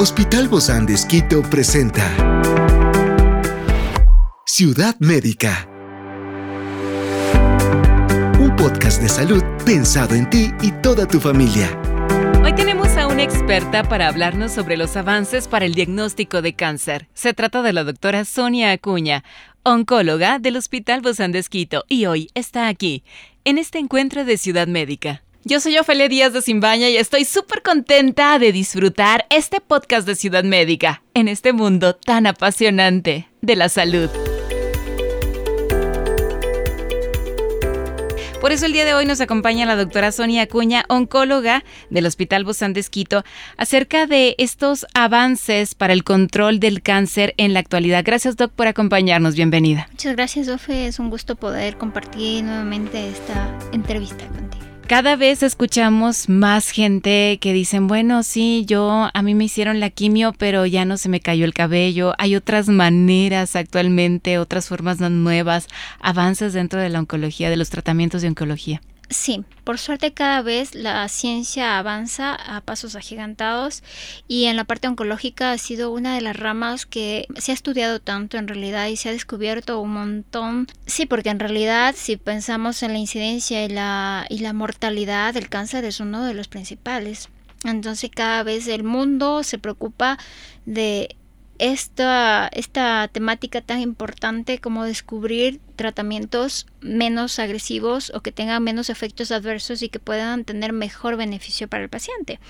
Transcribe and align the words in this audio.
Hospital 0.00 0.46
Bozán 0.46 0.86
de 0.86 0.94
Esquito 0.94 1.42
presenta 1.42 2.04
Ciudad 4.46 4.94
Médica. 5.00 5.68
Un 8.38 8.54
podcast 8.54 9.02
de 9.02 9.08
salud 9.08 9.42
pensado 9.66 10.14
en 10.14 10.30
ti 10.30 10.52
y 10.62 10.70
toda 10.82 11.08
tu 11.08 11.18
familia. 11.18 11.76
Hoy 12.44 12.54
tenemos 12.54 12.96
a 12.96 13.08
una 13.08 13.24
experta 13.24 13.82
para 13.82 14.06
hablarnos 14.06 14.52
sobre 14.52 14.76
los 14.76 14.96
avances 14.96 15.48
para 15.48 15.64
el 15.64 15.74
diagnóstico 15.74 16.42
de 16.42 16.52
cáncer. 16.52 17.08
Se 17.14 17.34
trata 17.34 17.62
de 17.62 17.72
la 17.72 17.82
doctora 17.82 18.24
Sonia 18.24 18.70
Acuña, 18.70 19.24
oncóloga 19.64 20.38
del 20.38 20.58
Hospital 20.58 21.00
Bozán 21.00 21.32
de 21.32 21.40
Esquito, 21.40 21.84
y 21.88 22.06
hoy 22.06 22.30
está 22.34 22.68
aquí, 22.68 23.02
en 23.44 23.58
este 23.58 23.80
encuentro 23.80 24.24
de 24.24 24.38
Ciudad 24.38 24.68
Médica. 24.68 25.24
Yo 25.44 25.60
soy 25.60 25.78
Ofelia 25.78 26.08
Díaz 26.08 26.32
de 26.32 26.42
Simbaña 26.42 26.88
y 26.88 26.96
estoy 26.96 27.24
súper 27.24 27.62
contenta 27.62 28.38
de 28.40 28.50
disfrutar 28.50 29.24
este 29.30 29.60
podcast 29.60 30.06
de 30.06 30.16
Ciudad 30.16 30.42
Médica 30.42 31.02
en 31.14 31.28
este 31.28 31.52
mundo 31.52 31.94
tan 31.94 32.26
apasionante 32.26 33.28
de 33.40 33.56
la 33.56 33.68
salud. 33.68 34.10
Por 38.40 38.52
eso 38.52 38.66
el 38.66 38.72
día 38.72 38.84
de 38.84 38.94
hoy 38.94 39.06
nos 39.06 39.20
acompaña 39.20 39.64
la 39.64 39.76
doctora 39.76 40.12
Sonia 40.12 40.42
Acuña, 40.42 40.84
oncóloga 40.88 41.64
del 41.88 42.06
Hospital 42.06 42.44
Bozán 42.44 42.72
de 42.72 42.80
Esquito, 42.80 43.24
acerca 43.56 44.06
de 44.06 44.34
estos 44.38 44.86
avances 44.94 45.74
para 45.74 45.92
el 45.92 46.02
control 46.04 46.58
del 46.60 46.82
cáncer 46.82 47.34
en 47.36 47.52
la 47.52 47.60
actualidad. 47.60 48.04
Gracias, 48.04 48.36
Doc, 48.36 48.52
por 48.52 48.66
acompañarnos. 48.66 49.34
Bienvenida. 49.34 49.88
Muchas 49.90 50.14
gracias, 50.14 50.48
Ofe. 50.48 50.86
Es 50.86 50.98
un 50.98 51.10
gusto 51.10 51.36
poder 51.36 51.76
compartir 51.78 52.44
nuevamente 52.44 53.08
esta 53.08 53.56
entrevista 53.72 54.24
contigo 54.26 54.47
cada 54.88 55.16
vez 55.16 55.42
escuchamos 55.42 56.30
más 56.30 56.70
gente 56.70 57.36
que 57.42 57.52
dicen, 57.52 57.88
bueno, 57.88 58.22
sí, 58.22 58.64
yo, 58.66 59.10
a 59.12 59.22
mí 59.22 59.34
me 59.34 59.44
hicieron 59.44 59.80
la 59.80 59.90
quimio, 59.90 60.32
pero 60.32 60.64
ya 60.64 60.86
no 60.86 60.96
se 60.96 61.10
me 61.10 61.20
cayó 61.20 61.44
el 61.44 61.52
cabello. 61.52 62.14
Hay 62.16 62.34
otras 62.34 62.68
maneras 62.68 63.54
actualmente, 63.54 64.38
otras 64.38 64.66
formas 64.66 64.98
nuevas, 64.98 65.68
avances 66.00 66.54
dentro 66.54 66.80
de 66.80 66.88
la 66.88 67.00
oncología, 67.00 67.50
de 67.50 67.58
los 67.58 67.68
tratamientos 67.68 68.22
de 68.22 68.28
oncología. 68.28 68.80
Sí, 69.10 69.42
por 69.64 69.78
suerte 69.78 70.12
cada 70.12 70.42
vez 70.42 70.74
la 70.74 71.08
ciencia 71.08 71.78
avanza 71.78 72.34
a 72.34 72.60
pasos 72.60 72.94
agigantados 72.94 73.82
y 74.26 74.44
en 74.44 74.56
la 74.56 74.64
parte 74.64 74.86
oncológica 74.86 75.52
ha 75.52 75.58
sido 75.58 75.90
una 75.90 76.14
de 76.14 76.20
las 76.20 76.36
ramas 76.36 76.84
que 76.84 77.26
se 77.36 77.52
ha 77.52 77.54
estudiado 77.54 78.00
tanto 78.00 78.36
en 78.36 78.48
realidad 78.48 78.86
y 78.88 78.96
se 78.96 79.08
ha 79.08 79.12
descubierto 79.12 79.80
un 79.80 79.92
montón. 79.92 80.66
Sí, 80.84 81.06
porque 81.06 81.30
en 81.30 81.40
realidad 81.40 81.94
si 81.96 82.18
pensamos 82.18 82.82
en 82.82 82.92
la 82.92 82.98
incidencia 82.98 83.64
y 83.64 83.68
la, 83.68 84.26
y 84.28 84.40
la 84.40 84.52
mortalidad, 84.52 85.34
el 85.38 85.48
cáncer 85.48 85.86
es 85.86 86.00
uno 86.00 86.24
de 86.26 86.34
los 86.34 86.48
principales. 86.48 87.30
Entonces 87.64 88.10
cada 88.14 88.42
vez 88.42 88.68
el 88.68 88.84
mundo 88.84 89.42
se 89.42 89.58
preocupa 89.58 90.18
de 90.66 91.16
esta, 91.58 92.48
esta 92.52 93.08
temática 93.08 93.60
tan 93.60 93.80
importante 93.80 94.58
como 94.58 94.84
descubrir 94.84 95.60
tratamientos 95.76 96.66
menos 96.80 97.38
agresivos 97.38 98.12
o 98.14 98.20
que 98.20 98.32
tengan 98.32 98.62
menos 98.62 98.90
efectos 98.90 99.30
adversos 99.30 99.82
y 99.82 99.88
que 99.88 100.00
puedan 100.00 100.44
tener 100.44 100.72
mejor 100.72 101.16
beneficio 101.16 101.68
para 101.68 101.84
el 101.84 101.88
paciente. 101.88 102.40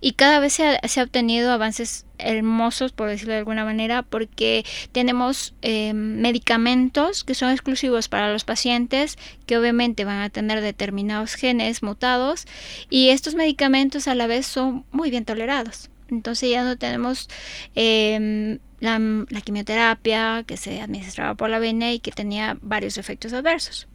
Y 0.00 0.12
cada 0.12 0.40
vez 0.40 0.54
se 0.54 0.78
ha, 1.00 1.02
obtenido 1.02 1.52
avances 1.52 2.06
hermosos, 2.18 2.92
por 2.92 3.08
decirlo 3.08 3.34
de 3.34 3.40
alguna 3.40 3.64
manera, 3.64 4.02
porque 4.02 4.64
tenemos 4.92 5.54
eh, 5.62 5.92
medicamentos 5.92 7.24
que 7.24 7.34
son 7.34 7.50
exclusivos 7.50 8.08
para 8.08 8.32
los 8.32 8.44
pacientes, 8.44 9.18
que 9.46 9.58
obviamente 9.58 10.04
van 10.04 10.22
a 10.22 10.30
tener 10.30 10.60
determinados 10.60 11.34
genes 11.34 11.82
mutados, 11.82 12.46
y 12.88 13.10
estos 13.10 13.34
medicamentos 13.34 14.08
a 14.08 14.14
la 14.14 14.26
vez 14.26 14.46
son 14.46 14.84
muy 14.92 15.10
bien 15.10 15.24
tolerados. 15.24 15.91
Entonces 16.12 16.50
ya 16.50 16.62
no 16.62 16.76
tenemos 16.76 17.28
em, 17.74 18.58
la, 18.80 19.00
quimioterapia 19.42 20.44
que 20.46 20.56
se 20.56 20.80
administraba 20.80 21.34
por 21.34 21.50
la 21.50 21.58
vena 21.58 21.92
y 21.92 21.98
que 21.98 22.12
tenía 22.12 22.58
varios 22.60 22.98
efectos 22.98 23.32
adversos. 23.32 23.88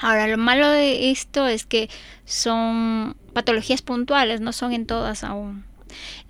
Ahora, 0.00 0.28
lo 0.28 0.38
malo 0.38 0.68
de 0.68 1.10
esto 1.10 1.46
es 1.46 1.66
que 1.66 1.90
son 2.24 3.16
patologías 3.34 3.82
puntuales, 3.82 4.40
no 4.40 4.52
son 4.52 4.72
en 4.72 4.86
todas 4.86 5.24
aún. 5.24 5.64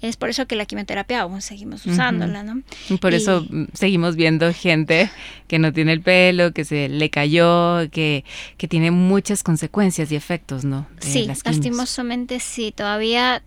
Es 0.00 0.16
por 0.16 0.30
eso 0.30 0.46
que 0.46 0.56
la 0.56 0.64
quimioterapia 0.64 1.20
aún 1.20 1.42
seguimos 1.42 1.84
usándola, 1.84 2.42
¿no? 2.42 2.62
Por 2.98 3.12
eso 3.12 3.46
mm, 3.48 3.66
seguimos 3.74 4.16
viendo 4.16 4.52
gente 4.54 5.10
que 5.48 5.58
no 5.58 5.74
tiene 5.74 5.92
el 5.92 6.00
pelo, 6.00 6.52
que 6.54 6.64
se 6.64 6.88
le 6.88 7.10
cayó, 7.10 7.90
que, 7.90 8.24
que 8.56 8.66
tiene 8.66 8.90
muchas 8.90 9.42
consecuencias 9.42 10.10
y 10.10 10.16
efectos, 10.16 10.64
¿no? 10.64 10.86
sí, 11.00 11.26
lastimosamente 11.26 12.40
sí. 12.40 12.72
Todavía 12.74 13.42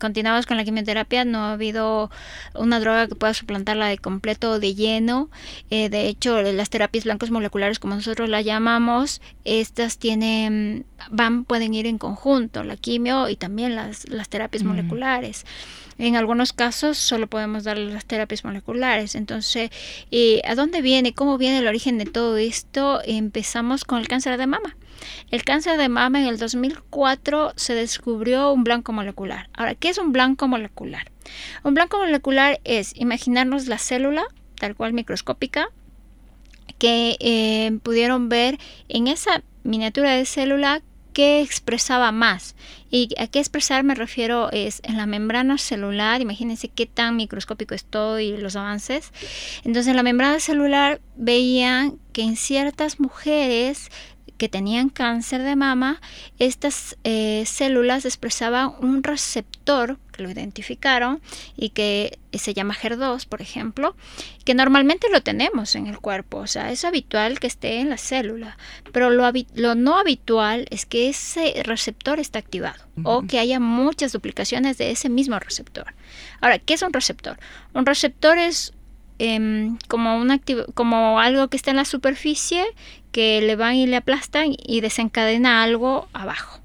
continuamos 0.00 0.46
con 0.46 0.56
la 0.56 0.64
quimioterapia, 0.64 1.24
no 1.24 1.44
ha 1.44 1.52
habido 1.52 2.10
una 2.54 2.80
droga 2.80 3.06
que 3.06 3.14
pueda 3.14 3.34
suplantarla 3.34 3.86
de 3.86 3.98
completo 3.98 4.52
o 4.52 4.58
de 4.58 4.74
lleno. 4.74 5.30
Eh, 5.70 5.88
de 5.88 6.08
hecho, 6.08 6.42
las 6.42 6.70
terapias 6.70 7.04
blancos 7.04 7.30
moleculares, 7.30 7.78
como 7.78 7.94
nosotros 7.94 8.28
las 8.28 8.44
llamamos, 8.44 9.20
estas 9.44 9.98
tienen, 9.98 10.86
van, 11.10 11.44
pueden 11.44 11.74
ir 11.74 11.86
en 11.86 11.98
conjunto, 11.98 12.64
la 12.64 12.76
quimio 12.76 13.28
y 13.28 13.36
también 13.36 13.76
las, 13.76 14.08
las 14.08 14.28
terapias 14.28 14.64
moleculares. 14.64 15.44
En 15.98 16.16
algunos 16.16 16.54
casos 16.54 16.96
solo 16.96 17.26
podemos 17.26 17.64
darle 17.64 17.92
las 17.92 18.06
terapias 18.06 18.42
moleculares. 18.42 19.14
Entonces, 19.14 19.70
eh, 20.10 20.40
¿a 20.46 20.54
dónde 20.54 20.80
viene? 20.80 21.12
¿Cómo 21.12 21.36
viene 21.36 21.58
el 21.58 21.66
origen 21.66 21.98
de 21.98 22.06
todo 22.06 22.38
esto? 22.38 23.02
Empezamos 23.04 23.84
con 23.84 23.98
el 23.98 24.08
cáncer 24.08 24.38
de 24.38 24.46
mama. 24.46 24.76
El 25.30 25.44
cáncer 25.44 25.78
de 25.78 25.88
mama 25.88 26.20
en 26.20 26.26
el 26.26 26.38
2004 26.38 27.52
se 27.56 27.74
descubrió 27.74 28.52
un 28.52 28.64
blanco 28.64 28.92
molecular. 28.92 29.48
Ahora, 29.52 29.74
¿qué 29.74 29.88
es 29.88 29.98
un 29.98 30.12
blanco 30.12 30.48
molecular? 30.48 31.10
Un 31.62 31.74
blanco 31.74 31.98
molecular 31.98 32.60
es 32.64 32.96
imaginarnos 32.96 33.66
la 33.66 33.78
célula, 33.78 34.24
tal 34.56 34.74
cual 34.74 34.92
microscópica, 34.92 35.70
que 36.78 37.16
eh, 37.20 37.78
pudieron 37.82 38.28
ver 38.28 38.58
en 38.88 39.06
esa 39.06 39.42
miniatura 39.62 40.12
de 40.12 40.24
célula 40.24 40.82
que 41.12 41.40
expresaba 41.42 42.12
más. 42.12 42.54
Y 42.90 43.10
a 43.18 43.26
qué 43.26 43.38
expresar 43.40 43.84
me 43.84 43.94
refiero 43.94 44.50
es 44.52 44.80
en 44.84 44.96
la 44.96 45.06
membrana 45.06 45.58
celular, 45.58 46.20
imagínense 46.20 46.68
qué 46.68 46.86
tan 46.86 47.16
microscópico 47.16 47.74
estoy 47.74 48.36
los 48.36 48.56
avances. 48.56 49.12
Entonces 49.64 49.88
en 49.88 49.96
la 49.96 50.02
membrana 50.02 50.40
celular 50.40 51.00
veían 51.16 51.98
que 52.12 52.22
en 52.22 52.36
ciertas 52.36 53.00
mujeres 53.00 53.90
que 54.40 54.48
tenían 54.48 54.88
cáncer 54.88 55.42
de 55.42 55.54
mama, 55.54 56.00
estas 56.38 56.96
eh, 57.04 57.44
células 57.44 58.06
expresaban 58.06 58.72
un 58.80 59.02
receptor 59.02 59.98
que 60.12 60.22
lo 60.22 60.30
identificaron 60.30 61.20
y 61.58 61.68
que 61.68 62.18
se 62.32 62.54
llama 62.54 62.74
HER2, 62.74 63.26
por 63.26 63.42
ejemplo, 63.42 63.94
que 64.46 64.54
normalmente 64.54 65.08
lo 65.12 65.22
tenemos 65.22 65.74
en 65.74 65.88
el 65.88 65.98
cuerpo, 65.98 66.38
o 66.38 66.46
sea, 66.46 66.72
es 66.72 66.86
habitual 66.86 67.38
que 67.38 67.48
esté 67.48 67.80
en 67.80 67.90
la 67.90 67.98
célula, 67.98 68.56
pero 68.92 69.10
lo, 69.10 69.30
lo 69.56 69.74
no 69.74 69.98
habitual 69.98 70.66
es 70.70 70.86
que 70.86 71.10
ese 71.10 71.62
receptor 71.66 72.18
esté 72.18 72.38
activado 72.38 72.82
o 73.02 73.26
que 73.26 73.38
haya 73.38 73.60
muchas 73.60 74.12
duplicaciones 74.12 74.78
de 74.78 74.90
ese 74.90 75.10
mismo 75.10 75.38
receptor. 75.38 75.92
Ahora, 76.40 76.58
¿qué 76.58 76.72
es 76.72 76.82
un 76.82 76.94
receptor? 76.94 77.38
Un 77.74 77.84
receptor 77.84 78.38
es 78.38 78.72
Em, 79.22 79.76
como, 79.86 80.16
un 80.16 80.40
como 80.72 81.20
algo 81.20 81.48
que 81.48 81.56
está 81.58 81.72
en 81.72 81.76
la 81.76 81.84
superficie 81.84 82.64
que 83.12 83.42
le 83.42 83.54
van 83.54 83.74
y 83.74 83.86
le 83.86 83.96
aplastan 83.96 84.56
y 84.56 84.80
desencadena 84.80 85.62
algo 85.62 86.08
abajo. 86.14 86.62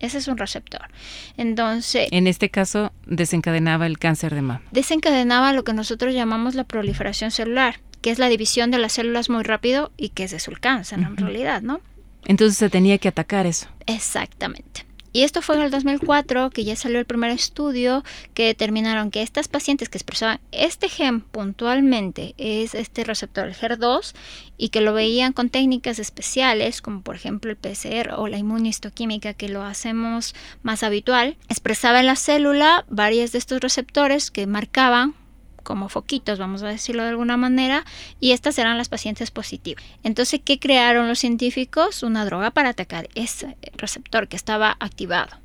Ese 0.00 0.18
es 0.18 0.26
un 0.26 0.36
receptor. 0.36 0.88
Entonces. 1.36 2.08
En 2.10 2.26
este 2.26 2.50
caso, 2.50 2.92
desencadenaba 3.06 3.86
el 3.86 4.00
cáncer 4.00 4.34
de 4.34 4.42
mama. 4.42 4.62
Desencadenaba 4.72 5.52
lo 5.52 5.62
que 5.62 5.74
nosotros 5.74 6.12
llamamos 6.12 6.56
la 6.56 6.64
proliferación 6.64 7.30
celular, 7.30 7.78
que 8.00 8.10
es 8.10 8.18
la 8.18 8.28
división 8.28 8.72
de 8.72 8.78
las 8.78 8.94
células 8.94 9.30
muy 9.30 9.44
rápido 9.44 9.92
y 9.96 10.08
que 10.08 10.24
es 10.24 10.32
eso 10.32 10.50
el 10.50 10.58
cáncer, 10.58 10.98
en 10.98 11.16
realidad, 11.16 11.62
¿no? 11.62 11.80
Entonces 12.24 12.58
se 12.58 12.68
tenía 12.68 12.98
que 12.98 13.06
atacar 13.06 13.46
eso. 13.46 13.68
Exactamente. 13.86 14.84
Y 15.12 15.22
esto 15.22 15.42
fue 15.42 15.56
en 15.56 15.62
el 15.62 15.70
2004 15.70 16.50
que 16.50 16.64
ya 16.64 16.76
salió 16.76 16.98
el 16.98 17.04
primer 17.04 17.30
estudio 17.30 18.02
que 18.34 18.46
determinaron 18.46 19.10
que 19.10 19.22
estas 19.22 19.48
pacientes 19.48 19.88
que 19.88 19.98
expresaban 19.98 20.40
este 20.52 20.88
gen 20.88 21.20
puntualmente 21.20 22.34
es 22.38 22.74
este 22.74 23.04
receptor, 23.04 23.46
el 23.48 23.54
HER2, 23.54 24.14
y 24.56 24.70
que 24.70 24.80
lo 24.80 24.94
veían 24.94 25.32
con 25.32 25.50
técnicas 25.50 25.98
especiales, 25.98 26.80
como 26.80 27.02
por 27.02 27.16
ejemplo 27.16 27.50
el 27.50 27.56
PCR 27.56 28.14
o 28.16 28.28
la 28.28 28.38
inmunistoquímica, 28.38 29.34
que 29.34 29.48
lo 29.48 29.62
hacemos 29.62 30.34
más 30.62 30.82
habitual, 30.82 31.36
expresaba 31.48 32.00
en 32.00 32.06
la 32.06 32.16
célula 32.16 32.84
varios 32.88 33.32
de 33.32 33.38
estos 33.38 33.60
receptores 33.60 34.30
que 34.30 34.46
marcaban 34.46 35.14
como 35.62 35.88
foquitos, 35.88 36.38
vamos 36.38 36.62
a 36.62 36.68
decirlo 36.68 37.02
de 37.02 37.10
alguna 37.10 37.36
manera, 37.36 37.84
y 38.20 38.32
estas 38.32 38.58
eran 38.58 38.78
las 38.78 38.88
pacientes 38.88 39.30
positivas. 39.30 39.84
Entonces, 40.02 40.40
¿qué 40.44 40.58
crearon 40.58 41.08
los 41.08 41.18
científicos? 41.18 42.02
Una 42.02 42.24
droga 42.24 42.50
para 42.50 42.70
atacar 42.70 43.08
ese 43.14 43.56
receptor 43.76 44.28
que 44.28 44.36
estaba 44.36 44.76
activado. 44.80 45.36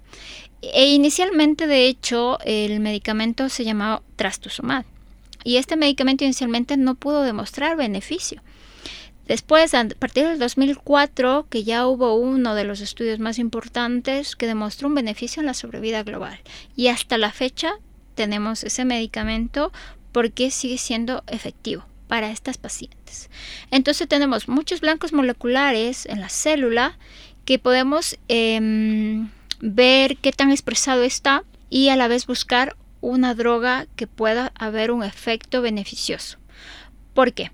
E 0.61 0.87
inicialmente, 0.87 1.67
de 1.67 1.87
hecho, 1.87 2.39
el 2.43 2.79
medicamento 2.79 3.49
se 3.49 3.63
llamaba 3.63 4.01
trastuzumab. 4.15 4.85
Y 5.43 5.57
este 5.57 5.75
medicamento 5.77 6.23
inicialmente 6.23 6.77
no 6.77 6.95
pudo 6.95 7.21
demostrar 7.21 7.77
beneficio. 7.77 8.41
Después, 9.27 9.73
a 9.73 9.85
partir 9.87 10.25
del 10.25 10.39
2004, 10.39 11.47
que 11.49 11.63
ya 11.63 11.85
hubo 11.85 12.15
uno 12.15 12.55
de 12.55 12.63
los 12.63 12.79
estudios 12.79 13.19
más 13.19 13.39
importantes 13.39 14.37
que 14.37 14.47
demostró 14.47 14.87
un 14.87 14.95
beneficio 14.95 15.41
en 15.41 15.45
la 15.45 15.53
sobrevida 15.53 16.03
global. 16.03 16.39
Y 16.77 16.87
hasta 16.87 17.17
la 17.17 17.31
fecha 17.31 17.73
tenemos 18.15 18.63
ese 18.63 18.85
medicamento 18.85 19.73
porque 20.17 20.49
sigue 20.49 20.79
siendo 20.79 21.23
efectivo 21.27 21.85
para 22.07 22.31
estas 22.31 22.57
pacientes. 22.57 23.29
Entonces 23.69 24.07
tenemos 24.07 24.47
muchos 24.47 24.81
blancos 24.81 25.13
moleculares 25.13 26.07
en 26.07 26.21
la 26.21 26.29
célula 26.29 26.97
que 27.45 27.59
podemos 27.59 28.17
em, 28.27 29.29
ver 29.59 30.17
qué 30.17 30.31
tan 30.31 30.49
expresado 30.49 31.03
está 31.03 31.43
y 31.69 31.89
a 31.89 31.95
la 31.95 32.07
vez 32.07 32.25
buscar 32.25 32.75
una 32.99 33.35
droga 33.35 33.85
que 33.95 34.07
pueda 34.07 34.53
haber 34.55 34.89
un 34.89 35.03
efecto 35.03 35.61
beneficioso. 35.61 36.39
¿Por 37.13 37.33
qué? 37.33 37.51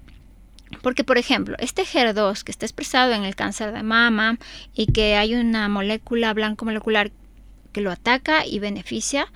Porque, 0.81 1.03
por 1.03 1.17
ejemplo, 1.17 1.57
este 1.59 1.83
HER2 1.83 2.43
que 2.43 2.51
está 2.53 2.65
expresado 2.65 3.11
en 3.11 3.25
el 3.25 3.35
cáncer 3.35 3.73
de 3.73 3.83
mama 3.83 4.39
y 4.73 4.85
que 4.85 5.17
hay 5.17 5.35
una 5.35 5.67
molécula 5.67 6.33
blanco 6.33 6.63
molecular 6.63 7.11
que 7.73 7.81
lo 7.81 7.91
ataca 7.91 8.45
y 8.45 8.59
beneficia, 8.59 9.27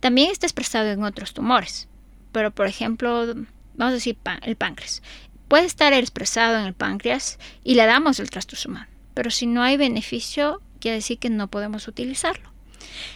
también 0.00 0.32
está 0.32 0.46
expresado 0.46 0.90
en 0.90 1.04
otros 1.04 1.32
tumores. 1.32 1.86
Pero, 2.32 2.50
por 2.50 2.66
ejemplo, 2.66 3.26
vamos 3.74 3.92
a 3.92 3.94
decir 3.94 4.16
el 4.42 4.56
páncreas. 4.56 5.02
Puede 5.48 5.66
estar 5.66 5.92
expresado 5.92 6.58
en 6.58 6.64
el 6.64 6.74
páncreas 6.74 7.38
y 7.62 7.74
le 7.74 7.84
damos 7.86 8.18
el 8.20 8.30
trastuzumab. 8.30 8.86
Pero 9.14 9.30
si 9.30 9.46
no 9.46 9.62
hay 9.62 9.76
beneficio, 9.76 10.62
quiere 10.80 10.96
decir 10.96 11.18
que 11.18 11.30
no 11.30 11.48
podemos 11.48 11.88
utilizarlo. 11.88 12.50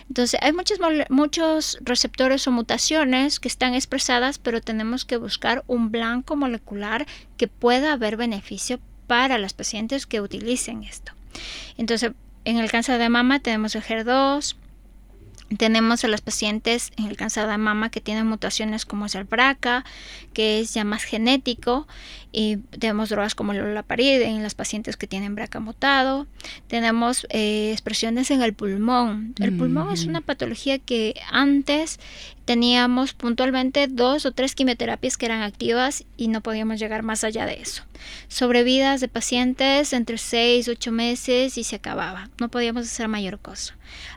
Entonces, 0.08 0.38
hay 0.42 0.52
muchos, 0.52 0.78
muchos 1.08 1.78
receptores 1.80 2.46
o 2.46 2.52
mutaciones 2.52 3.40
que 3.40 3.48
están 3.48 3.74
expresadas, 3.74 4.38
pero 4.38 4.60
tenemos 4.60 5.04
que 5.04 5.16
buscar 5.16 5.64
un 5.66 5.90
blanco 5.90 6.36
molecular 6.36 7.06
que 7.36 7.48
pueda 7.48 7.92
haber 7.92 8.16
beneficio 8.16 8.80
para 9.06 9.38
las 9.38 9.54
pacientes 9.54 10.06
que 10.06 10.20
utilicen 10.20 10.84
esto. 10.84 11.12
Entonces, 11.76 12.12
en 12.44 12.58
el 12.58 12.70
cáncer 12.70 12.98
de 12.98 13.08
mama 13.08 13.40
tenemos 13.40 13.74
el 13.74 13.82
HER2, 13.82 14.56
tenemos 15.56 16.04
a 16.04 16.08
las 16.08 16.20
pacientes 16.20 16.93
en 16.96 17.06
el 17.06 17.16
cáncer 17.16 17.46
de 17.46 17.56
mama 17.58 17.90
que 17.90 18.00
tienen 18.00 18.26
mutaciones 18.26 18.84
como 18.84 19.06
es 19.06 19.14
el 19.14 19.25
BRCA, 19.25 19.84
que 20.32 20.60
es 20.60 20.75
ya 20.75 20.84
más 20.84 21.04
genético, 21.04 21.87
y 22.32 22.56
tenemos 22.78 23.08
drogas 23.08 23.34
como 23.34 23.52
el 23.52 23.60
olaparib 23.60 24.22
en 24.22 24.43
las 24.43 24.54
pacientes 24.54 24.96
que 24.96 25.06
tienen 25.06 25.34
BRCA 25.34 25.60
mutado. 25.60 26.26
Tenemos 26.66 27.26
eh, 27.31 27.70
expresiones 27.72 28.31
en 28.31 28.43
el 28.43 28.54
pulmón. 28.54 29.34
El 29.38 29.56
pulmón 29.56 29.93
es 29.93 30.04
una 30.04 30.20
patología 30.20 30.78
que 30.78 31.14
antes 31.31 32.00
teníamos 32.46 33.12
puntualmente 33.12 33.88
dos 33.88 34.25
o 34.25 34.32
tres 34.32 34.54
quimioterapias 34.54 35.16
que 35.16 35.26
eran 35.26 35.43
activas 35.43 36.04
y 36.16 36.28
no 36.28 36.40
podíamos 36.40 36.78
llegar 36.78 37.02
más 37.02 37.25
allá 37.25 37.44
de 37.44 37.60
eso. 37.60 37.82
Sobrevidas 38.28 39.00
de 39.00 39.08
pacientes 39.08 39.93
entre 39.93 40.16
6, 40.16 40.69
8 40.69 40.93
meses 40.93 41.58
y 41.58 41.64
se 41.64 41.76
acababa. 41.76 42.31
No 42.40 42.48
podíamos 42.48 42.87
hacer 42.87 43.08
mayor 43.08 43.40
cosa. 43.40 43.75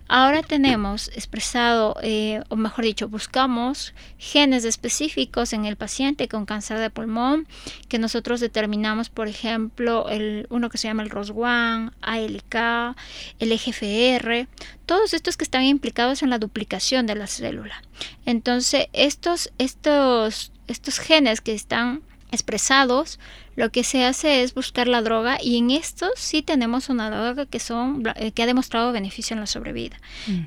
Ahora 0.07 0.41
tenemos 0.41 1.09
expresado, 1.09 1.95
eh, 2.01 2.41
o 2.49 2.55
mejor 2.55 2.85
dicho, 2.85 3.07
buscamos 3.07 3.93
genes 4.17 4.65
específicos 4.65 5.53
en 5.53 5.65
el 5.65 5.75
paciente 5.75 6.27
con 6.27 6.45
cáncer 6.45 6.79
de 6.79 6.89
pulmón 6.89 7.47
que 7.87 7.99
nosotros 7.99 8.39
determinamos, 8.39 9.09
por 9.09 9.27
ejemplo, 9.27 10.09
el, 10.09 10.47
uno 10.49 10.69
que 10.69 10.77
se 10.77 10.87
llama 10.87 11.03
el 11.03 11.11
ROS1, 11.11 11.93
ALK, 12.01 12.95
el 13.39 13.51
EGFR, 13.51 14.47
todos 14.89 15.13
estos 15.13 15.37
que 15.37 15.43
están 15.43 15.65
implicados 15.65 16.23
en 16.23 16.31
la 16.31 16.39
duplicación 16.39 17.05
de 17.05 17.13
la 17.13 17.27
célula. 17.27 17.83
Entonces, 18.25 18.87
estos, 18.91 19.51
estos, 19.59 20.51
estos 20.67 20.97
genes 20.97 21.41
que 21.41 21.53
están 21.53 22.01
expresados 22.31 23.19
lo 23.59 23.73
que 23.73 23.83
se 23.83 24.05
hace 24.05 24.41
es 24.41 24.53
buscar 24.53 24.87
la 24.87 25.01
droga 25.01 25.37
y 25.43 25.57
en 25.57 25.69
esto 25.69 26.09
sí 26.15 26.41
tenemos 26.41 26.87
una 26.87 27.09
droga 27.09 27.45
que, 27.45 27.59
son, 27.59 28.03
eh, 28.15 28.31
que 28.31 28.43
ha 28.43 28.45
demostrado 28.45 28.93
beneficio 28.93 29.33
en 29.33 29.41
la 29.41 29.47
sobrevida 29.47 29.97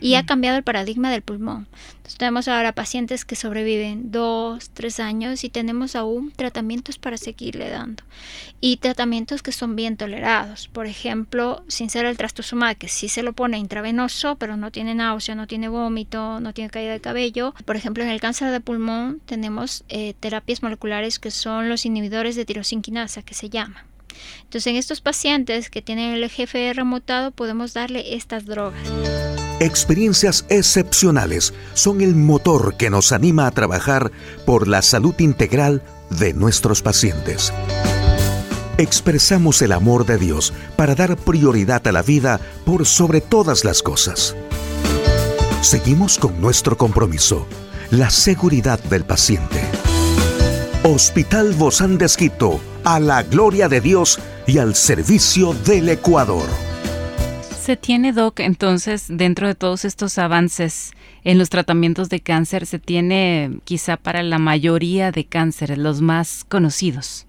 y 0.01 0.15
ha 0.15 0.25
cambiado 0.25 0.57
el 0.57 0.65
paradigma 0.65 1.11
del 1.11 1.21
pulmón. 1.21 1.67
Entonces, 1.97 2.17
tenemos 2.17 2.49
ahora 2.49 2.73
pacientes 2.73 3.27
que 3.27 3.37
sobreviven 3.37 4.11
dos, 4.11 4.71
tres 4.71 4.99
años 4.99 5.45
y 5.45 5.51
tenemos 5.51 5.95
aún 5.95 6.33
tratamientos 6.35 6.97
para 6.97 7.19
seguirle 7.19 7.69
dando 7.69 8.03
y 8.63 8.79
tratamientos 8.79 9.43
que 9.43 9.53
son 9.53 9.77
bien 9.77 9.97
tolerados. 9.99 10.69
Por 10.69 10.87
ejemplo, 10.87 11.65
sin 11.69 11.91
ser 11.91 12.07
el 12.07 12.17
trastuzumab, 12.17 12.77
que 12.77 12.89
sí 12.89 13.09
se 13.09 13.23
lo 13.23 13.35
pone 13.35 13.59
intravenoso, 13.59 14.37
pero 14.37 14.57
no 14.57 14.71
tiene 14.71 14.95
náusea, 14.95 15.35
no 15.35 15.47
tiene 15.47 15.69
vómito, 15.69 16.41
no 16.41 16.55
tiene 16.55 16.71
caída 16.71 16.93
de 16.93 17.01
cabello. 17.01 17.55
Por 17.67 17.77
ejemplo, 17.77 18.05
en 18.05 18.11
el 18.11 18.21
cáncer 18.21 18.51
de 18.51 18.61
pulmón 18.61 19.21
tenemos 19.27 19.85
eh, 19.89 20.15
terapias 20.19 20.63
moleculares 20.63 21.19
que 21.19 21.31
son 21.31 21.69
los 21.69 21.85
inhibidores 21.85 22.37
de 22.37 22.45
tirosinquina 22.45 23.02
que 23.25 23.35
se 23.35 23.49
llama. 23.49 23.87
Entonces 24.45 24.67
en 24.67 24.77
estos 24.77 25.01
pacientes 25.01 25.71
que 25.71 25.83
tienen 25.83 26.15
el 26.15 26.29
GFR 26.29 26.85
mutado 26.85 27.31
podemos 27.31 27.73
darle 27.75 28.15
estas 28.15 28.47
drogas. 28.47 28.81
Experiencias 29.61 30.45
excepcionales 30.49 31.55
son 31.75 32.01
el 32.01 32.15
motor 32.15 32.77
que 32.77 32.91
nos 32.91 33.13
anima 33.13 33.47
a 33.47 33.51
trabajar 33.51 34.11
por 34.45 34.67
la 34.67 34.83
salud 34.83 35.15
integral 35.19 35.83
de 36.11 36.35
nuestros 36.35 36.83
pacientes. 36.83 37.53
Expresamos 38.79 39.63
el 39.63 39.73
amor 39.73 40.07
de 40.07 40.19
Dios 40.19 40.53
para 40.77 40.95
dar 40.95 41.17
prioridad 41.17 41.87
a 41.87 41.93
la 41.93 42.03
vida 42.03 42.41
por 42.65 42.87
sobre 42.87 43.21
todas 43.21 43.65
las 43.65 43.83
cosas. 43.83 44.35
Seguimos 45.61 46.19
con 46.19 46.41
nuestro 46.41 46.77
compromiso, 46.77 47.47
la 47.91 48.11
seguridad 48.11 48.83
del 48.83 49.05
paciente. 49.05 49.82
Hospital 50.85 51.53
Bozán 51.53 51.97
de 51.97 52.09
a 52.83 52.99
la 52.99 53.23
gloria 53.23 53.69
de 53.69 53.81
Dios 53.81 54.19
y 54.49 54.59
al 54.59 54.75
servicio 54.75 55.55
del 55.55 55.89
Ecuador. 55.89 56.43
Se 57.61 57.77
tiene, 57.77 58.13
Doc, 58.13 58.41
entonces, 58.41 59.05
dentro 59.09 59.47
de 59.47 59.55
todos 59.55 59.85
estos 59.85 60.19
avances 60.19 60.91
en 61.23 61.39
los 61.39 61.51
tratamientos 61.51 62.09
de 62.09 62.19
cáncer, 62.19 62.67
se 62.67 62.81
tiene 62.81 63.61
quizá 63.63 63.97
para 63.97 64.25
la 64.25 64.41
mayoría 64.41 65.13
de 65.13 65.25
cánceres, 65.25 65.79
los 65.79 66.01
más 66.01 66.43
conocidos. 66.49 67.27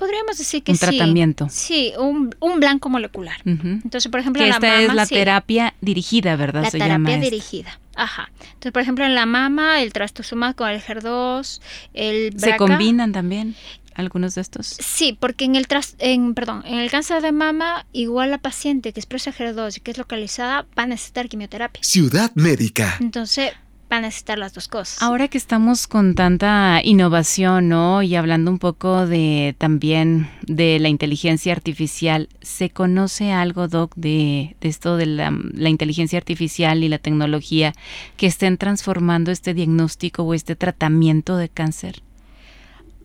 Podríamos 0.00 0.38
decir 0.38 0.62
que 0.62 0.72
un 0.72 0.78
tratamiento. 0.78 1.48
Sí, 1.50 1.92
un, 1.98 2.30
blanco 2.58 2.88
molecular. 2.88 3.36
Entonces, 3.44 4.10
por 4.10 4.20
ejemplo, 4.20 4.42
esta 4.42 4.58
la 4.58 4.80
es 4.80 4.94
la 4.94 5.06
terapia 5.06 5.74
dirigida, 5.82 6.36
¿verdad? 6.36 6.62
La 6.62 6.70
terapia 6.70 7.18
dirigida. 7.18 7.78
Ajá. 7.96 8.30
Entonces, 8.40 8.72
por 8.72 8.80
ejemplo, 8.80 9.04
en 9.04 9.14
la 9.14 9.26
mama, 9.26 9.82
el 9.82 9.92
trastuzumab 9.92 10.54
con 10.54 10.70
el 10.70 10.80
HER2, 10.80 11.60
el 11.92 12.40
¿Se 12.40 12.56
combinan 12.56 13.12
también? 13.12 13.54
algunos 13.94 14.34
de 14.36 14.40
estos? 14.40 14.66
Sí, 14.66 15.16
porque 15.18 15.44
en 15.44 15.56
el 15.56 15.66
en, 15.98 16.32
perdón, 16.32 16.62
en 16.64 16.78
el 16.78 16.90
cáncer 16.90 17.20
de 17.20 17.32
mama, 17.32 17.84
igual 17.92 18.30
la 18.30 18.38
paciente 18.38 18.94
que 18.94 19.00
expresa 19.00 19.32
HER2 19.32 19.76
y 19.76 19.80
que 19.80 19.90
es 19.90 19.98
localizada 19.98 20.66
va 20.78 20.84
a 20.84 20.86
necesitar 20.86 21.28
quimioterapia. 21.28 21.82
Ciudad 21.84 22.32
médica. 22.34 22.96
Entonces, 23.00 23.52
va 23.90 23.96
a 23.96 24.00
necesitar 24.00 24.38
las 24.38 24.54
dos 24.54 24.68
cosas. 24.68 25.02
Ahora 25.02 25.28
que 25.28 25.38
estamos 25.38 25.86
con 25.86 26.14
tanta 26.14 26.80
innovación, 26.84 27.68
¿no? 27.68 28.02
Y 28.02 28.14
hablando 28.14 28.50
un 28.50 28.58
poco 28.58 29.06
de 29.06 29.54
también 29.58 30.30
de 30.42 30.78
la 30.78 30.88
inteligencia 30.88 31.52
artificial, 31.52 32.28
¿se 32.40 32.70
conoce 32.70 33.32
algo, 33.32 33.68
Doc, 33.68 33.94
de, 33.96 34.56
esto 34.60 34.96
de 34.96 35.06
la, 35.06 35.32
la, 35.54 35.68
inteligencia 35.68 36.18
artificial 36.18 36.84
y 36.84 36.88
la 36.88 36.98
tecnología 36.98 37.72
que 38.16 38.26
estén 38.26 38.58
transformando 38.58 39.30
este 39.30 39.54
diagnóstico 39.54 40.22
o 40.22 40.34
este 40.34 40.56
tratamiento 40.56 41.36
de 41.36 41.48
cáncer? 41.48 42.02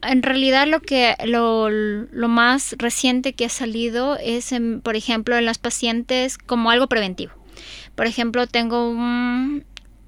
en 0.07 0.24
realidad 0.24 0.67
lo 0.67 0.81
que 0.81 1.15
lo, 1.25 2.27
más 2.27 2.75
reciente 2.77 3.33
que 3.33 3.45
ha 3.45 3.50
salido 3.50 4.17
es, 4.17 4.53
por 4.83 4.95
ejemplo, 4.95 5.38
en 5.38 5.45
las 5.45 5.57
pacientes 5.57 6.38
como 6.38 6.69
algo 6.71 6.88
preventivo. 6.88 7.33
Por 7.95 8.07
ejemplo, 8.07 8.48
tengo 8.48 8.93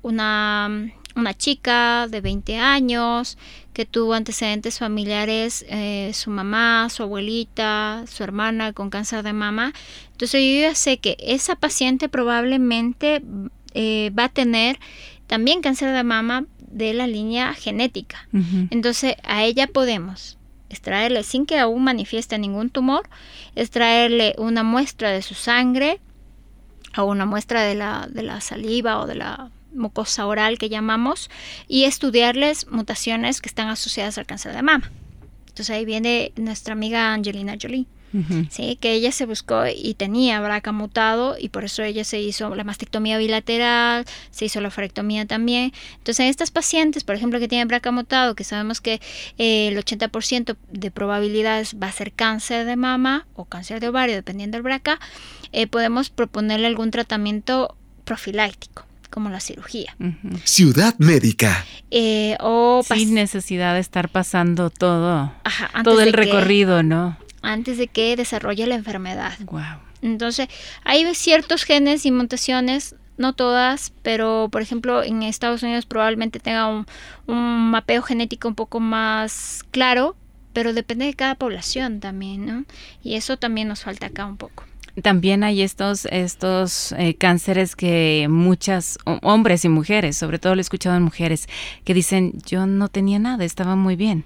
una, 0.07 0.91
una 1.15 1.33
chica 1.33 2.07
de 2.07 2.21
20 2.21 2.57
años 2.57 3.37
que 3.73 3.85
tuvo 3.85 4.13
antecedentes 4.13 4.79
familiares, 4.79 5.65
eh, 5.69 6.11
su 6.13 6.31
mamá, 6.31 6.87
su 6.89 7.03
abuelita, 7.03 8.05
su 8.07 8.23
hermana 8.23 8.73
con 8.73 8.89
cáncer 8.89 9.23
de 9.23 9.33
mama. 9.33 9.73
Entonces 10.11 10.41
yo 10.41 10.61
ya 10.61 10.75
sé 10.75 10.97
que 10.97 11.17
esa 11.19 11.55
paciente 11.55 12.09
probablemente 12.09 13.21
eh, 13.73 14.11
va 14.17 14.25
a 14.25 14.29
tener 14.29 14.79
también 15.27 15.61
cáncer 15.61 15.93
de 15.93 16.03
mama 16.03 16.45
de 16.59 16.93
la 16.93 17.07
línea 17.07 17.53
genética. 17.53 18.27
Entonces 18.71 19.15
a 19.23 19.43
ella 19.43 19.67
podemos 19.67 20.37
extraerle 20.69 21.23
sin 21.23 21.45
que 21.45 21.59
aún 21.59 21.83
manifieste 21.83 22.37
ningún 22.37 22.69
tumor, 22.69 23.09
extraerle 23.55 24.35
una 24.37 24.63
muestra 24.63 25.11
de 25.11 25.21
su 25.21 25.33
sangre 25.33 25.99
o 26.97 27.05
una 27.05 27.25
muestra 27.25 27.61
de 27.61 27.75
la, 27.75 28.07
de 28.09 28.23
la 28.23 28.41
saliva 28.41 28.99
o 28.99 29.07
de 29.07 29.15
la 29.15 29.51
mucosa 29.77 30.25
oral 30.25 30.57
que 30.57 30.69
llamamos 30.69 31.29
y 31.67 31.85
estudiarles 31.85 32.67
mutaciones 32.67 33.41
que 33.41 33.49
están 33.49 33.69
asociadas 33.69 34.17
al 34.17 34.25
cáncer 34.25 34.53
de 34.53 34.61
mama. 34.61 34.91
Entonces 35.47 35.75
ahí 35.75 35.85
viene 35.85 36.33
nuestra 36.35 36.73
amiga 36.73 37.13
Angelina 37.13 37.55
Jolie. 37.61 37.87
¿sí? 38.49 38.77
que 38.79 38.93
ella 38.93 39.11
se 39.11 39.25
buscó 39.25 39.63
y 39.67 39.93
tenía 39.93 40.39
BRCA 40.41 40.71
mutado 40.71 41.35
y 41.39 41.49
por 41.49 41.65
eso 41.65 41.83
ella 41.83 42.03
se 42.03 42.19
hizo 42.21 42.53
la 42.55 42.63
mastectomía 42.63 43.17
bilateral, 43.17 44.05
se 44.31 44.45
hizo 44.45 44.61
la 44.61 44.71
farectomía 44.71 45.25
también. 45.25 45.73
Entonces, 45.97 46.21
en 46.21 46.27
estas 46.27 46.51
pacientes, 46.51 47.03
por 47.03 47.15
ejemplo, 47.15 47.39
que 47.39 47.47
tienen 47.47 47.67
BRCA 47.67 47.91
mutado, 47.91 48.35
que 48.35 48.43
sabemos 48.43 48.81
que 48.81 49.01
eh, 49.37 49.67
el 49.67 49.77
80% 49.77 50.55
de 50.71 50.91
probabilidades 50.91 51.75
va 51.81 51.87
a 51.87 51.91
ser 51.91 52.13
cáncer 52.13 52.65
de 52.65 52.75
mama 52.75 53.27
o 53.35 53.45
cáncer 53.45 53.79
de 53.79 53.89
ovario, 53.89 54.15
dependiendo 54.15 54.57
del 54.57 54.63
BRCA, 54.63 54.99
eh, 55.51 55.67
podemos 55.67 56.09
proponerle 56.09 56.67
algún 56.67 56.91
tratamiento 56.91 57.75
profiláctico 58.05 58.86
como 59.09 59.29
la 59.29 59.39
cirugía. 59.39 59.95
Ciudad 60.43 60.95
médica. 60.97 61.65
Eh, 61.91 62.37
o 62.39 62.81
Sin 62.83 63.13
necesidad 63.13 63.73
de 63.73 63.79
estar 63.79 64.09
pasando 64.09 64.69
todo, 64.69 65.31
todo 65.83 66.01
el 66.01 66.13
recorrido, 66.13 66.83
¿no? 66.83 67.17
Antes 67.41 67.77
de 67.77 67.87
que 67.87 68.15
desarrolle 68.15 68.67
la 68.67 68.75
enfermedad. 68.75 69.33
Wow. 69.45 69.61
Entonces, 70.01 70.47
hay 70.83 71.13
ciertos 71.15 71.63
genes 71.63 72.05
y 72.05 72.11
mutaciones 72.11 72.95
no 73.17 73.33
todas, 73.33 73.93
pero 74.03 74.47
por 74.51 74.61
ejemplo 74.61 75.03
en 75.03 75.23
Estados 75.23 75.63
Unidos 75.63 75.85
probablemente 75.85 76.39
tenga 76.39 76.67
un, 76.67 76.85
mapeo 77.71 78.01
genético 78.01 78.47
un 78.47 78.55
poco 78.55 78.79
más 78.79 79.63
claro, 79.71 80.15
pero 80.53 80.73
depende 80.73 81.05
de 81.05 81.13
cada 81.13 81.35
población 81.35 81.99
también, 81.99 82.45
¿no? 82.45 82.65
Y 83.03 83.15
eso 83.15 83.37
también 83.37 83.67
nos 83.67 83.83
falta 83.83 84.07
acá 84.07 84.25
un 84.25 84.37
poco. 84.37 84.63
También 85.01 85.43
hay 85.43 85.61
estos, 85.61 86.05
estos 86.05 86.91
eh, 86.93 87.15
cánceres 87.15 87.75
que 87.75 88.27
muchas 88.29 88.97
hombres 89.21 89.63
y 89.63 89.69
mujeres, 89.69 90.17
sobre 90.17 90.39
todo 90.39 90.55
lo 90.55 90.59
he 90.59 90.61
escuchado 90.61 90.95
en 90.95 91.03
mujeres, 91.03 91.47
que 91.83 91.93
dicen 91.93 92.33
yo 92.45 92.65
no 92.65 92.87
tenía 92.89 93.19
nada, 93.19 93.45
estaba 93.45 93.75
muy 93.75 93.95
bien. 93.95 94.23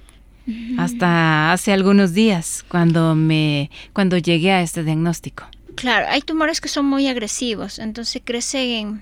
Hasta 0.77 1.53
hace 1.53 1.71
algunos 1.71 2.13
días 2.13 2.65
cuando 2.67 3.15
me 3.15 3.69
cuando 3.93 4.17
llegué 4.17 4.51
a 4.51 4.61
este 4.61 4.83
diagnóstico. 4.83 5.45
Claro, 5.75 6.07
hay 6.09 6.21
tumores 6.21 6.59
que 6.59 6.67
son 6.67 6.85
muy 6.85 7.07
agresivos, 7.07 7.79
entonces 7.79 8.21
crecen 8.25 9.01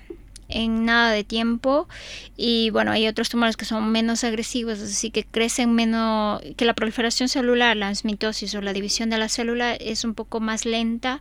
en, 0.50 0.84
nada 0.84 1.12
de 1.12 1.24
tiempo 1.24 1.88
y 2.36 2.70
bueno, 2.70 2.92
hay 2.92 3.06
otros 3.06 3.28
tumores 3.28 3.56
que 3.56 3.64
son 3.64 3.90
menos 3.90 4.24
agresivos, 4.24 4.80
así 4.80 5.10
que 5.10 5.24
crecen 5.24 5.74
menos, 5.74 6.40
que 6.56 6.64
la 6.64 6.74
proliferación 6.74 7.28
celular, 7.28 7.76
la 7.76 7.92
mitosis 8.04 8.54
o 8.54 8.60
la 8.60 8.72
división 8.72 9.10
de 9.10 9.18
la 9.18 9.28
célula 9.28 9.74
es 9.74 10.04
un 10.04 10.14
poco 10.14 10.40
más 10.40 10.64
lenta 10.64 11.20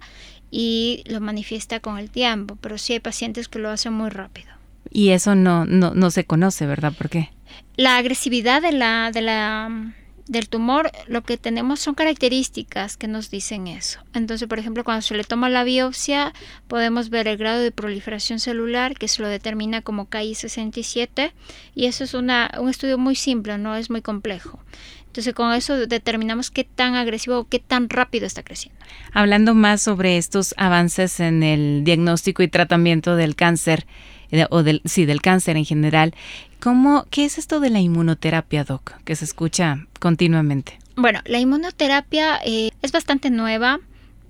y 0.52 1.04
lo 1.06 1.20
manifiesta 1.22 1.80
con 1.80 1.98
el 1.98 2.10
tiempo, 2.10 2.58
pero 2.60 2.78
sí 2.78 2.94
hay 2.94 3.00
pacientes 3.00 3.48
que 3.48 3.60
lo 3.60 3.70
hacen 3.70 3.94
muy 3.94 4.10
rápido. 4.10 4.50
Y 4.92 5.10
eso 5.10 5.36
no, 5.36 5.66
no, 5.66 5.94
no 5.94 6.12
se 6.12 6.26
conoce, 6.26 6.66
¿verdad? 6.66 6.94
¿Por 6.98 7.10
qué? 7.10 7.30
La 7.76 7.98
agresividad 7.98 8.62
de 8.62 8.72
la, 8.72 9.12
de 9.12 9.22
la 9.22 9.94
del 10.30 10.48
tumor 10.48 10.92
lo 11.08 11.24
que 11.24 11.38
tenemos 11.38 11.80
son 11.80 11.96
características 11.96 12.98
que 12.98 13.08
nos 13.08 13.32
dicen 13.32 13.68
eso. 13.68 14.00
Entonces, 14.14 14.48
por 14.48 14.60
ejemplo, 14.60 14.84
cuando 14.84 15.02
se 15.02 15.16
le 15.16 15.24
toma 15.24 15.50
la 15.50 15.64
biopsia, 15.64 16.34
podemos 16.68 17.10
ver 17.10 17.28
el 17.28 17.36
grado 17.36 17.60
de 17.60 17.72
proliferación 17.72 18.40
celular, 18.40 18.94
que 18.94 19.08
se 19.08 19.24
lo 19.24 19.28
determina 19.28 19.82
como 19.82 20.08
KI67, 20.08 21.34
y 21.74 21.88
eso 21.88 22.04
es 22.04 22.14
una, 22.14 22.52
un 22.60 22.70
estudio 22.70 23.00
muy 23.00 23.16
simple, 23.16 23.58
no 23.58 23.76
es 23.76 23.90
muy 23.90 24.04
complejo. 24.04 24.60
Entonces, 25.08 25.34
con 25.34 25.52
eso 25.54 25.88
determinamos 25.88 26.52
qué 26.52 26.64
tan 26.64 26.94
agresivo 26.94 27.40
o 27.40 27.48
qué 27.48 27.58
tan 27.58 27.90
rápido 27.90 28.28
está 28.28 28.44
creciendo. 28.44 28.80
Hablando 29.12 29.56
más 29.56 29.82
sobre 29.82 30.18
estos 30.18 30.54
avances 30.58 31.20
en 31.20 31.42
el 31.42 31.84
diagnóstico 31.84 32.44
y 32.44 32.48
tratamiento 32.48 33.16
del 33.16 33.36
cáncer, 33.36 33.88
eh, 34.32 34.46
o 34.50 34.64
del, 34.64 34.82
sí, 34.86 35.06
del 35.06 35.22
cáncer 35.22 35.58
en 35.58 35.66
general, 35.66 36.14
¿Cómo, 36.60 37.06
¿Qué 37.10 37.24
es 37.24 37.38
esto 37.38 37.62
de 37.62 37.70
la 37.70 37.80
inmunoterapia, 37.80 38.66
Doc, 38.66 39.02
que 39.06 39.16
se 39.16 39.24
escucha 39.24 39.88
continuamente? 40.00 40.78
Bueno, 40.98 41.22
la 41.26 41.40
inmunoterapia 41.40 42.38
eh, 42.44 42.72
es 42.82 42.92
bastante 42.92 43.30
nueva, 43.30 43.80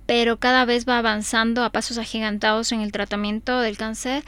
pero 0.05 0.37
cada 0.37 0.63
vez 0.65 0.87
va 0.87 0.99
avanzando 0.99 1.63
a 1.63 1.71
pasos 1.71 1.97
agigantados 1.97 2.71
en 2.71 2.81
el 2.81 2.91
tratamiento 2.91 3.59
del 3.61 3.77
cáncer. 3.77 4.23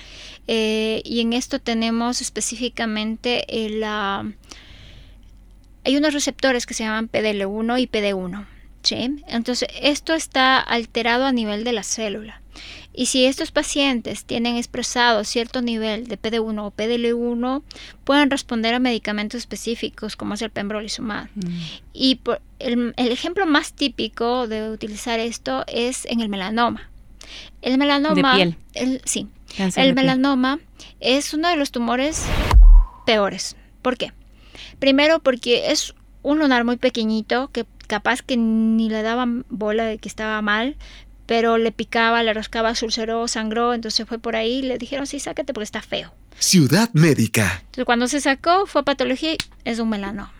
Eh, 0.47 1.03
y 1.05 1.19
en 1.19 1.33
esto 1.33 1.59
tenemos 1.59 2.21
específicamente 2.21 3.45
la... 3.69 4.31
Hay 5.83 5.95
unos 5.95 6.13
receptores 6.13 6.65
que 6.65 6.73
se 6.73 6.83
llaman 6.83 7.07
PDL1 7.07 7.81
y 7.81 7.87
PD1. 7.87 8.45
¿sí? 8.81 9.23
Entonces, 9.27 9.69
esto 9.79 10.15
está 10.15 10.59
alterado 10.59 11.25
a 11.25 11.31
nivel 11.31 11.63
de 11.63 11.73
la 11.73 11.83
célula. 11.83 12.40
Y 12.93 13.05
si 13.05 13.25
estos 13.25 13.51
pacientes 13.51 14.25
tienen 14.25 14.57
expresado 14.57 15.23
cierto 15.23 15.61
nivel 15.61 16.07
de 16.07 16.19
PD1 16.19 16.61
o 16.61 16.71
PDL1, 16.71 17.63
pueden 18.03 18.29
responder 18.29 18.73
a 18.73 18.79
medicamentos 18.79 19.39
específicos 19.39 20.15
como 20.15 20.33
es 20.33 20.41
el 20.41 20.49
pembrolizumab. 20.49 21.29
Mm. 21.35 21.59
Y 21.93 22.19
el, 22.59 22.93
ejemplo 22.97 23.45
más 23.45 23.73
típico 23.73 24.47
de 24.47 24.69
utilizar 24.69 25.19
esto 25.19 25.63
es 25.67 26.05
en 26.05 26.19
el 26.19 26.29
melanoma. 26.29 26.89
El 27.61 27.77
melanoma, 27.77 28.37
de 28.37 28.55
piel. 28.73 29.01
sí, 29.05 29.27
el 29.75 29.93
melanoma 29.93 30.59
es 30.99 31.33
uno 31.33 31.49
de 31.49 31.55
los 31.55 31.71
tumores 31.71 32.25
peores. 33.05 33.55
¿Por 33.81 33.97
qué? 33.97 34.11
Primero 34.79 35.19
porque 35.19 35.71
es 35.71 35.93
un 36.23 36.39
lunar 36.39 36.65
muy 36.65 36.77
pequeñito 36.77 37.49
que 37.51 37.65
capaz 37.87 38.21
que 38.21 38.37
ni 38.37 38.89
le 38.89 39.01
daban 39.01 39.45
bola 39.49 39.85
de 39.85 39.97
que 39.97 40.07
estaba 40.07 40.41
mal, 40.41 40.75
pero 41.25 41.57
le 41.57 41.71
picaba, 41.71 42.23
le 42.23 42.33
rascaba, 42.33 42.73
ulceró, 42.81 43.27
sangró, 43.27 43.73
entonces 43.73 44.07
fue 44.07 44.19
por 44.19 44.35
ahí 44.35 44.59
y 44.59 44.61
le 44.63 44.77
dijeron, 44.77 45.07
sí, 45.07 45.19
sácate 45.19 45.53
porque 45.53 45.65
está 45.65 45.81
feo. 45.81 46.13
Ciudad 46.37 46.89
médica. 46.93 47.61
Entonces 47.61 47.85
cuando 47.85 48.07
se 48.07 48.21
sacó 48.21 48.65
fue 48.65 48.81
a 48.81 48.85
patología, 48.85 49.35
es 49.63 49.79
un 49.79 49.89
melanoma. 49.89 50.33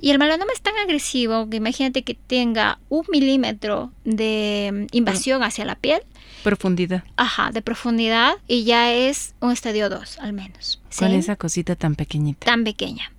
Y 0.00 0.10
el 0.10 0.18
melanoma 0.18 0.52
es 0.52 0.60
tan 0.60 0.76
agresivo 0.76 1.48
que 1.48 1.56
imagínate 1.56 2.02
que 2.02 2.14
tenga 2.14 2.78
un 2.88 3.04
milímetro 3.10 3.92
de 4.04 4.86
invasión 4.92 5.42
hacia 5.42 5.64
la 5.64 5.74
piel. 5.74 6.00
Profundidad. 6.42 7.02
Ajá, 7.16 7.50
de 7.50 7.62
profundidad 7.62 8.34
y 8.46 8.64
ya 8.64 8.92
es 8.92 9.34
un 9.40 9.52
estadio 9.52 9.88
2 9.88 10.18
al 10.20 10.32
menos. 10.32 10.80
Con 10.96 11.12
esa 11.12 11.36
cosita 11.36 11.76
tan 11.76 11.94
pequeñita. 11.94 12.46
Tan 12.46 12.64
pequeña. 12.64 13.12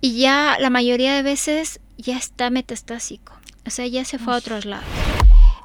Y 0.00 0.18
ya 0.18 0.56
la 0.58 0.70
mayoría 0.70 1.14
de 1.14 1.22
veces 1.22 1.80
ya 1.96 2.16
está 2.16 2.50
metastásico. 2.50 3.34
O 3.66 3.70
sea, 3.70 3.86
ya 3.86 4.04
se 4.04 4.18
fue 4.18 4.34
a 4.34 4.38
otros 4.38 4.64
lados 4.64 4.84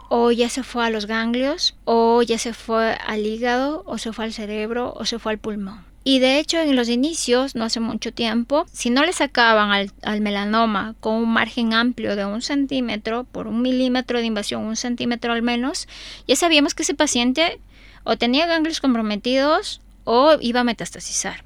o 0.10 0.32
ya 0.32 0.50
se 0.50 0.64
fue 0.64 0.86
a 0.86 0.90
los 0.90 1.06
ganglios, 1.06 1.76
o 1.86 2.22
ya 2.22 2.38
se 2.38 2.54
fue 2.54 2.94
al 3.06 3.26
hígado, 3.26 3.84
o 3.86 3.98
se 3.98 4.14
fue 4.14 4.26
al 4.26 4.34
cerebro, 4.34 4.94
o 4.96 5.06
se 5.06 5.20
fue 5.20 5.34
al 5.34 5.38
pulmón. 5.38 5.86
Y 6.04 6.20
de 6.20 6.40
hecho 6.40 6.62
en 6.62 6.74
los 6.78 6.88
inicios, 6.88 7.54
no 7.54 7.66
hace 7.66 7.82
mucho 7.82 8.14
tiempo, 8.14 8.66
si 8.72 8.90
no 8.90 9.04
le 9.04 9.12
sacaban 9.12 9.92
al, 10.02 10.22
melanoma 10.22 10.96
con 11.02 11.16
un 11.16 11.30
margen 11.30 11.74
amplio 11.74 12.16
de 12.16 12.24
un 12.24 12.42
centímetro 12.42 13.26
por 13.26 13.48
un 13.48 13.62
milímetro 13.62 14.20
de 14.20 14.26
invasión, 14.26 14.64
un 14.64 14.78
centímetro 14.78 15.34
al 15.34 15.42
menos, 15.42 15.90
ya 16.26 16.38
sabíamos 16.38 16.74
que 16.76 16.84
ese 16.84 16.94
paciente 16.94 17.60
o 18.06 18.18
tenía 18.18 18.46
ganglios 18.46 18.80
comprometidos 18.80 19.82
o 20.06 20.38
iba 20.40 20.62
a 20.62 20.64
metastasizar. 20.64 21.44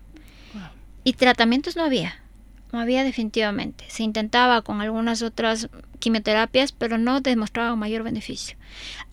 Y 1.03 1.13
tratamientos 1.13 1.75
no 1.75 1.83
había, 1.83 2.21
no 2.71 2.79
había 2.79 3.03
definitivamente. 3.03 3.85
Se 3.87 4.03
intentaba 4.03 4.61
con 4.61 4.79
algunas 4.79 5.23
otras 5.23 5.69
quimioterapias, 6.01 6.73
pero 6.73 6.97
no 6.97 7.21
demostraba 7.21 7.77
mayor 7.77 8.03
beneficio. 8.03 8.57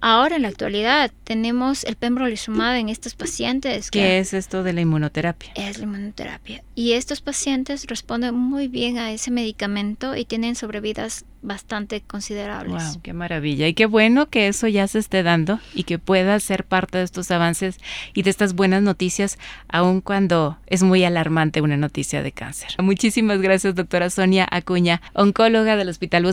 Ahora, 0.00 0.36
en 0.36 0.42
la 0.42 0.48
actualidad, 0.48 1.12
tenemos 1.24 1.84
el 1.84 1.96
pembrolizumab 1.96 2.76
en 2.76 2.88
estos 2.88 3.14
pacientes. 3.14 3.90
¿Qué 3.90 4.18
es 4.18 4.32
esto 4.32 4.62
de 4.62 4.72
la 4.72 4.80
inmunoterapia? 4.80 5.52
Es 5.54 5.78
la 5.78 5.84
inmunoterapia. 5.84 6.62
Y 6.74 6.92
estos 6.92 7.20
pacientes 7.20 7.86
responden 7.86 8.34
muy 8.34 8.68
bien 8.68 8.98
a 8.98 9.12
ese 9.12 9.30
medicamento 9.30 10.16
y 10.16 10.24
tienen 10.24 10.54
sobrevidas 10.54 11.24
bastante 11.42 12.00
considerables. 12.00 12.94
Wow, 12.94 13.02
qué 13.02 13.12
maravilla. 13.12 13.68
Y 13.68 13.74
qué 13.74 13.86
bueno 13.86 14.28
que 14.28 14.48
eso 14.48 14.66
ya 14.66 14.86
se 14.88 14.98
esté 14.98 15.22
dando 15.22 15.60
y 15.74 15.84
que 15.84 15.98
pueda 15.98 16.38
ser 16.40 16.64
parte 16.64 16.98
de 16.98 17.04
estos 17.04 17.30
avances 17.30 17.78
y 18.12 18.22
de 18.22 18.30
estas 18.30 18.54
buenas 18.54 18.82
noticias, 18.82 19.38
aun 19.68 20.00
cuando 20.00 20.58
es 20.66 20.82
muy 20.82 21.04
alarmante 21.04 21.60
una 21.60 21.76
noticia 21.76 22.22
de 22.22 22.32
cáncer. 22.32 22.70
Muchísimas 22.78 23.40
gracias, 23.40 23.74
doctora 23.74 24.10
Sonia 24.10 24.46
Acuña, 24.50 25.00
oncóloga 25.14 25.76
del 25.76 25.88
Hospital 25.88 26.24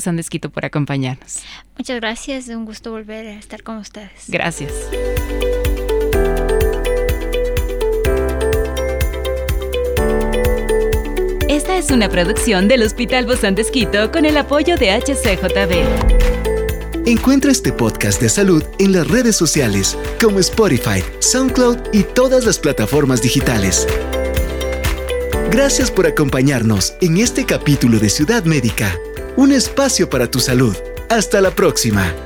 Por 0.50 0.66
acompañarnos. 0.66 1.40
Muchas 1.78 2.00
gracias, 2.00 2.48
es 2.48 2.56
un 2.56 2.66
gusto 2.66 2.92
volver 2.92 3.28
a 3.28 3.34
estar 3.34 3.64
con 3.64 3.78
ustedes. 3.78 4.26
Gracias. 4.28 4.74
Esta 11.50 11.78
es 11.78 11.92
una 11.92 12.10
producción 12.10 12.68
del 12.68 12.84
Hospital 12.84 13.26
Bozán 13.26 13.56
de 13.56 13.64
con 14.12 14.26
el 14.26 14.36
apoyo 14.36 14.78
de 14.78 14.92
HCJB. 14.92 16.26
Encuentra 17.06 17.52
este 17.52 17.72
podcast 17.72 18.20
de 18.20 18.30
salud 18.30 18.64
en 18.80 18.92
las 18.92 19.08
redes 19.08 19.36
sociales 19.36 19.98
como 20.20 20.40
Spotify, 20.40 21.04
SoundCloud 21.20 21.78
y 21.94 22.04
todas 22.04 22.46
las 22.46 22.58
plataformas 22.58 23.22
digitales. 23.22 23.88
Gracias 25.52 25.92
por 25.92 26.08
acompañarnos 26.08 26.96
en 27.02 27.18
este 27.18 27.46
capítulo 27.46 28.00
de 28.00 28.10
Ciudad 28.10 28.44
Médica 28.44 28.98
un 29.38 29.52
espacio 29.52 30.10
para 30.10 30.30
tu 30.30 30.40
salud. 30.40 30.76
Hasta 31.10 31.42
la 31.42 31.52
próxima. 31.52 32.25